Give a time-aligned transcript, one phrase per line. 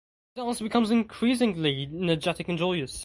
[0.33, 2.99] His dance becomes increasingly energetic and joyous.